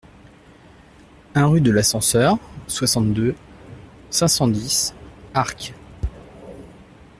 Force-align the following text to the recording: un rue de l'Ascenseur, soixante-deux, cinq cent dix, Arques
un 1.35 1.45
rue 1.45 1.61
de 1.61 1.69
l'Ascenseur, 1.69 2.39
soixante-deux, 2.67 3.35
cinq 4.09 4.29
cent 4.29 4.47
dix, 4.47 4.95
Arques 5.35 5.75